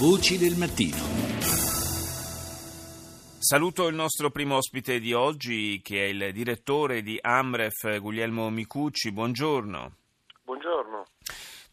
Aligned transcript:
Voci 0.00 0.38
del 0.38 0.56
mattino. 0.56 0.96
Saluto 3.38 3.86
il 3.86 3.94
nostro 3.94 4.30
primo 4.30 4.56
ospite 4.56 4.98
di 4.98 5.12
oggi, 5.12 5.82
che 5.84 6.06
è 6.06 6.08
il 6.08 6.32
direttore 6.32 7.02
di 7.02 7.18
Amref, 7.20 7.98
Guglielmo 7.98 8.48
Micucci. 8.48 9.12
Buongiorno. 9.12 9.96
Buongiorno. 10.42 11.04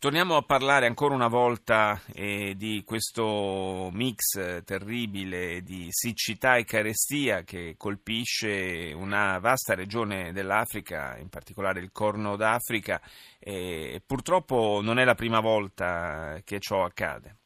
Torniamo 0.00 0.34
a 0.34 0.42
parlare 0.42 0.86
ancora 0.88 1.14
una 1.14 1.28
volta 1.28 2.02
eh, 2.14 2.54
di 2.56 2.82
questo 2.84 3.90
mix 3.92 4.64
terribile 4.64 5.62
di 5.62 5.86
siccità 5.90 6.56
e 6.56 6.64
carestia 6.64 7.42
che 7.42 7.76
colpisce 7.78 8.92
una 8.92 9.38
vasta 9.38 9.76
regione 9.76 10.32
dell'Africa, 10.32 11.16
in 11.16 11.28
particolare 11.28 11.78
il 11.78 11.92
Corno 11.92 12.34
d'Africa, 12.34 13.00
e 13.38 14.02
purtroppo 14.04 14.80
non 14.82 14.98
è 14.98 15.04
la 15.04 15.14
prima 15.14 15.38
volta 15.38 16.40
che 16.42 16.58
ciò 16.58 16.82
accade. 16.82 17.36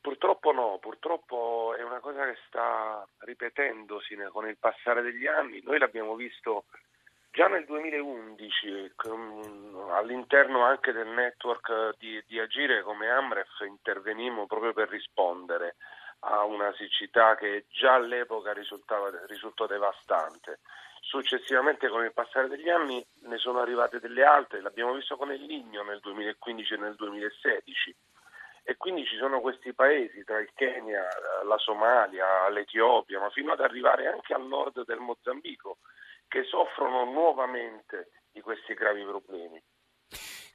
Purtroppo 0.00 0.52
no, 0.52 0.78
purtroppo 0.80 1.74
è 1.76 1.82
una 1.82 2.00
cosa 2.00 2.24
che 2.24 2.38
sta 2.46 3.06
ripetendosi 3.18 4.16
con 4.32 4.48
il 4.48 4.56
passare 4.56 5.02
degli 5.02 5.26
anni. 5.26 5.60
Noi 5.62 5.78
l'abbiamo 5.78 6.14
visto 6.14 6.64
già 7.30 7.48
nel 7.48 7.66
2011 7.66 8.94
all'interno 9.90 10.64
anche 10.64 10.92
del 10.92 11.06
network 11.06 11.96
di, 11.98 12.22
di 12.26 12.40
Agire 12.40 12.82
come 12.82 13.10
Amref 13.10 13.60
intervenimmo 13.60 14.46
proprio 14.46 14.72
per 14.72 14.88
rispondere 14.88 15.76
a 16.20 16.44
una 16.44 16.72
siccità 16.76 17.36
che 17.36 17.66
già 17.68 17.94
all'epoca 17.94 18.54
risultò 18.54 19.66
devastante. 19.66 20.60
Successivamente 21.02 21.88
con 21.88 22.04
il 22.04 22.12
passare 22.14 22.48
degli 22.48 22.70
anni 22.70 23.04
ne 23.24 23.36
sono 23.36 23.60
arrivate 23.60 24.00
delle 24.00 24.24
altre, 24.24 24.62
l'abbiamo 24.62 24.94
visto 24.94 25.16
con 25.16 25.30
il 25.30 25.42
Ligno 25.42 25.82
nel 25.82 26.00
2015 26.00 26.74
e 26.74 26.76
nel 26.78 26.94
2016 26.94 27.96
e 28.62 28.76
quindi 28.76 29.04
ci 29.06 29.16
sono 29.16 29.40
questi 29.40 29.72
paesi 29.72 30.22
tra 30.24 30.38
il 30.38 30.50
Kenya, 30.54 31.06
la 31.44 31.58
Somalia, 31.58 32.48
l'Etiopia, 32.50 33.20
ma 33.20 33.30
fino 33.30 33.52
ad 33.52 33.60
arrivare 33.60 34.06
anche 34.06 34.34
al 34.34 34.46
nord 34.46 34.84
del 34.84 34.98
Mozambico, 34.98 35.78
che 36.28 36.44
soffrono 36.44 37.04
nuovamente 37.04 38.10
di 38.30 38.40
questi 38.40 38.74
gravi 38.74 39.02
problemi. 39.02 39.62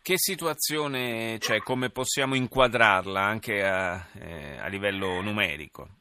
Che 0.01 0.17
situazione 0.17 1.37
c'è? 1.39 1.59
Come 1.59 1.89
possiamo 1.89 2.35
inquadrarla 2.35 3.21
anche 3.21 3.63
a, 3.63 4.05
eh, 4.13 4.57
a 4.59 4.67
livello 4.67 5.19
numerico? 5.21 5.97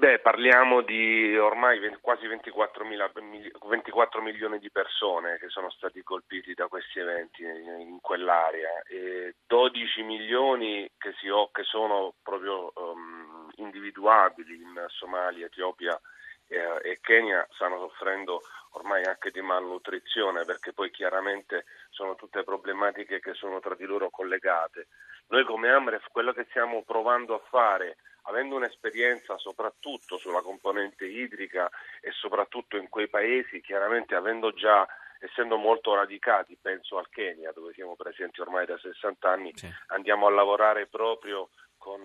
Beh, 0.00 0.18
parliamo 0.20 0.80
di 0.80 1.36
ormai 1.36 1.78
20, 1.78 1.98
quasi 2.00 2.26
24, 2.26 2.86
mila, 2.86 3.12
24, 3.12 4.22
milioni 4.22 4.58
di 4.58 4.70
persone 4.70 5.36
che 5.36 5.50
sono 5.50 5.68
stati 5.68 6.02
colpiti 6.02 6.54
da 6.54 6.68
questi 6.68 7.00
eventi 7.00 7.42
in 7.42 7.98
quell'area 8.00 8.80
e 8.88 9.34
12 9.46 10.02
milioni 10.04 10.90
che, 10.96 11.12
si, 11.20 11.26
che 11.52 11.62
sono 11.64 12.14
proprio 12.22 12.72
um, 12.76 13.50
individuabili 13.56 14.54
in 14.54 14.86
Somalia, 14.88 15.44
Etiopia 15.44 16.00
e, 16.46 16.56
e 16.82 16.98
Kenya 17.02 17.46
stanno 17.50 17.86
soffrendo 17.86 18.40
ormai 18.70 19.04
anche 19.04 19.30
di 19.30 19.42
malnutrizione 19.42 20.46
perché 20.46 20.72
poi 20.72 20.90
chiaramente 20.90 21.66
sono 21.90 22.14
tutte 22.14 22.42
problematiche 22.42 23.20
che 23.20 23.34
sono 23.34 23.60
tra 23.60 23.74
di 23.74 23.84
loro 23.84 24.08
collegate. 24.08 24.86
Noi 25.26 25.44
come 25.44 25.68
Amref 25.68 26.06
quello 26.10 26.32
che 26.32 26.46
stiamo 26.48 26.84
provando 26.84 27.34
a 27.34 27.42
fare 27.50 27.98
avendo 28.22 28.56
un'esperienza 28.56 29.38
soprattutto 29.38 30.18
sulla 30.18 30.42
componente 30.42 31.06
idrica 31.06 31.70
e 32.00 32.10
soprattutto 32.12 32.76
in 32.76 32.88
quei 32.88 33.08
paesi, 33.08 33.60
chiaramente 33.60 34.14
avendo 34.14 34.52
già 34.52 34.86
essendo 35.20 35.56
molto 35.56 35.94
radicati, 35.94 36.56
penso 36.60 36.98
al 36.98 37.08
Kenya 37.10 37.52
dove 37.52 37.72
siamo 37.74 37.94
presenti 37.94 38.40
ormai 38.40 38.66
da 38.66 38.78
60 38.78 39.30
anni, 39.30 39.52
sì. 39.54 39.68
andiamo 39.88 40.26
a 40.26 40.30
lavorare 40.30 40.86
proprio 40.86 41.50
con, 41.80 41.98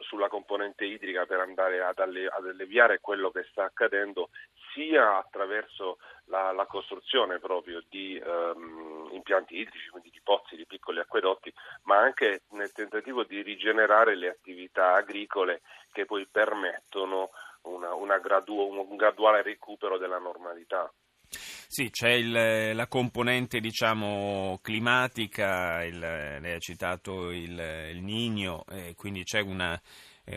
sulla 0.00 0.28
componente 0.28 0.84
idrica 0.84 1.24
per 1.24 1.40
andare 1.40 1.82
ad, 1.82 1.98
ad 1.98 2.46
alleviare 2.46 3.00
quello 3.00 3.30
che 3.30 3.46
sta 3.50 3.64
accadendo 3.64 4.28
sia 4.74 5.16
attraverso 5.16 5.98
la, 6.26 6.52
la 6.52 6.66
costruzione 6.66 7.38
proprio 7.38 7.82
di 7.88 8.22
um, 8.22 9.08
impianti 9.12 9.58
idrici, 9.58 9.88
quindi 9.88 10.10
di 10.10 10.11
pozzi, 10.22 10.56
di 10.56 10.66
piccoli 10.66 11.00
acquedotti, 11.00 11.52
ma 11.84 11.98
anche 11.98 12.42
nel 12.50 12.72
tentativo 12.72 13.24
di 13.24 13.42
rigenerare 13.42 14.16
le 14.16 14.28
attività 14.28 14.94
agricole 14.94 15.62
che 15.92 16.04
poi 16.04 16.26
permettono 16.30 17.30
una, 17.62 17.94
una 17.94 18.18
gradu- 18.18 18.70
un 18.70 18.96
graduale 18.96 19.42
recupero 19.42 19.98
della 19.98 20.18
normalità. 20.18 20.92
Sì, 21.28 21.88
c'è 21.88 22.10
il, 22.10 22.74
la 22.74 22.86
componente 22.86 23.58
diciamo, 23.58 24.58
climatica, 24.60 25.82
il, 25.84 25.98
lei 25.98 26.52
ha 26.52 26.58
citato 26.58 27.30
il, 27.30 27.58
il 27.92 28.02
Nigno, 28.02 28.64
eh, 28.68 28.94
quindi 28.94 29.22
c'è 29.24 29.40
una, 29.40 29.80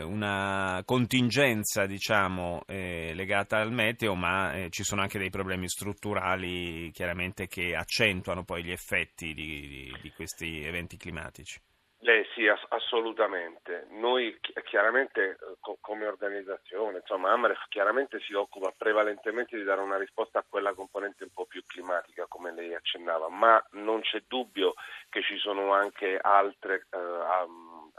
una 0.01 0.81
contingenza 0.85 1.85
diciamo, 1.85 2.63
eh, 2.67 3.13
legata 3.13 3.57
al 3.57 3.71
meteo, 3.71 4.15
ma 4.15 4.53
eh, 4.53 4.69
ci 4.69 4.83
sono 4.83 5.01
anche 5.01 5.19
dei 5.19 5.29
problemi 5.29 5.67
strutturali 5.67 6.89
chiaramente 6.91 7.47
che 7.47 7.75
accentuano 7.75 8.43
poi 8.43 8.63
gli 8.63 8.71
effetti 8.71 9.33
di, 9.33 9.67
di, 9.67 9.97
di 10.01 10.11
questi 10.11 10.63
eventi 10.63 10.97
climatici. 10.97 11.61
Eh 12.07 12.27
sì, 12.35 12.47
ass- 12.47 12.65
assolutamente. 12.69 13.87
Noi 13.91 14.37
chi- 14.39 14.53
chiaramente 14.63 15.21
eh, 15.23 15.37
co- 15.59 15.77
come 15.81 16.05
organizzazione, 16.05 16.99
insomma, 16.99 17.31
Amref 17.31 17.67
chiaramente 17.67 18.19
si 18.19 18.33
occupa 18.33 18.71
prevalentemente 18.77 19.57
di 19.57 19.63
dare 19.63 19.81
una 19.81 19.97
risposta 19.97 20.39
a 20.39 20.45
quella 20.47 20.73
componente 20.73 21.23
un 21.23 21.31
po' 21.33 21.45
più 21.45 21.63
climatica, 21.65 22.25
come 22.27 22.53
lei 22.53 22.75
accennava, 22.75 23.29
ma 23.29 23.63
non 23.71 24.01
c'è 24.01 24.21
dubbio 24.27 24.75
che 25.09 25.23
ci 25.23 25.37
sono 25.37 25.73
anche 25.73 26.19
altre, 26.21 26.85
eh, 26.91 26.97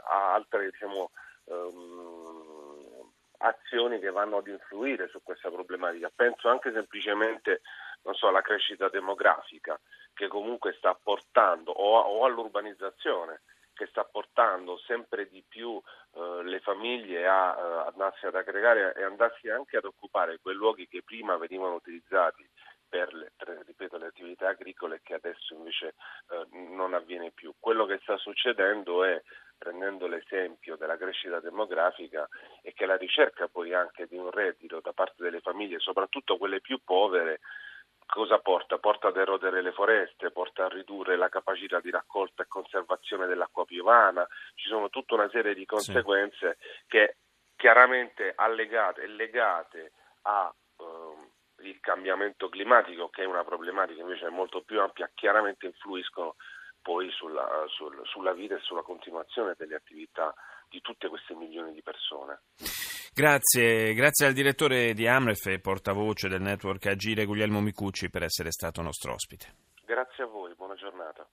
altre 0.09 0.69
diciamo, 0.71 1.11
um, 1.47 3.11
azioni 3.39 3.99
che 3.99 4.09
vanno 4.09 4.37
ad 4.37 4.47
influire 4.47 5.07
su 5.09 5.21
questa 5.21 5.49
problematica. 5.49 6.11
Penso 6.13 6.49
anche 6.49 6.71
semplicemente 6.71 7.61
so, 8.13 8.27
alla 8.27 8.41
crescita 8.41 8.89
demografica 8.89 9.79
che 10.13 10.27
comunque 10.27 10.73
sta 10.77 10.95
portando 10.95 11.71
o, 11.71 11.99
o 11.99 12.25
all'urbanizzazione 12.25 13.41
che 13.77 13.85
sta 13.87 14.03
portando 14.03 14.77
sempre 14.79 15.29
di 15.29 15.43
più 15.47 15.79
eh, 16.15 16.41
le 16.43 16.59
famiglie 16.61 17.27
a 17.27 17.55
eh, 17.55 17.89
andarsi 17.89 18.25
ad 18.25 18.35
aggregare 18.35 18.95
e 18.95 19.03
andarsi 19.03 19.49
anche 19.49 19.77
ad 19.77 19.85
occupare 19.85 20.39
quei 20.41 20.55
luoghi 20.55 20.87
che 20.87 21.03
prima 21.03 21.37
venivano 21.37 21.75
utilizzati 21.75 22.49
per 22.89 23.13
le, 23.13 23.33
ripeto, 23.65 23.97
le 23.97 24.07
attività 24.07 24.49
agricole 24.49 25.01
che 25.03 25.13
adesso 25.13 25.53
invece 25.53 25.93
eh, 26.29 26.47
non 26.51 26.93
avviene 26.93 27.31
più. 27.31 27.53
Quello 27.59 27.85
che 27.85 27.99
sta 28.01 28.17
succedendo 28.17 29.03
è 29.03 29.21
prendendo 29.57 30.07
l'esempio 30.07 30.75
della 30.75 30.97
crescita 30.97 31.39
demografica 31.39 32.27
e 32.61 32.73
che 32.73 32.85
la 32.85 32.97
ricerca 32.97 33.47
poi 33.47 33.73
anche 33.73 34.07
di 34.07 34.17
un 34.17 34.29
reddito 34.29 34.79
da 34.79 34.93
parte 34.93 35.23
delle 35.23 35.41
famiglie, 35.41 35.79
soprattutto 35.79 36.37
quelle 36.37 36.61
più 36.61 36.79
povere, 36.83 37.39
cosa 38.05 38.39
porta? 38.39 38.77
Porta 38.77 39.09
ad 39.09 39.17
erodere 39.17 39.61
le 39.61 39.71
foreste, 39.71 40.31
porta 40.31 40.65
a 40.65 40.69
ridurre 40.69 41.17
la 41.17 41.29
capacità 41.29 41.79
di 41.79 41.89
raccolta 41.89 42.43
e 42.43 42.47
conservazione 42.47 43.27
dell'acqua 43.27 43.65
piovana, 43.65 44.27
ci 44.55 44.67
sono 44.67 44.89
tutta 44.89 45.15
una 45.15 45.29
serie 45.29 45.53
di 45.53 45.65
conseguenze 45.65 46.57
sì. 46.59 46.83
che 46.87 47.17
chiaramente 47.55 48.33
allegate 48.35 49.01
e 49.01 49.07
legate 49.07 49.91
al 50.21 50.51
ehm, 50.79 51.29
cambiamento 51.81 52.49
climatico, 52.49 53.09
che 53.09 53.23
è 53.23 53.25
una 53.25 53.43
problematica 53.43 54.01
invece 54.01 54.29
molto 54.29 54.61
più 54.61 54.79
ampia, 54.79 55.09
chiaramente 55.13 55.65
influiscono 55.65 56.35
poi 56.87 57.11
sulla, 57.11 57.45
sul, 57.67 57.99
sulla 58.05 58.31
vita 58.31 58.55
e 58.55 58.61
sulla 58.61 58.81
continuazione 58.81 59.55
delle 59.57 59.75
attività 59.75 60.33
di 60.69 60.79
tutte 60.79 61.09
queste 61.09 61.35
milioni 61.35 61.73
di 61.73 61.81
persone. 61.81 62.43
Grazie, 63.13 63.93
grazie 63.93 64.25
al 64.25 64.31
direttore 64.31 64.93
di 64.93 65.05
Amref 65.05 65.47
e 65.47 65.59
portavoce 65.59 66.29
del 66.29 66.39
network 66.39 66.85
Agire 66.85 67.25
Guglielmo 67.25 67.59
Micucci 67.59 68.09
per 68.09 68.23
essere 68.23 68.51
stato 68.51 68.81
nostro 68.81 69.11
ospite. 69.11 69.47
Grazie 69.83 70.23
a 70.23 70.27
voi, 70.27 70.53
buona 70.55 70.75
giornata. 70.75 71.27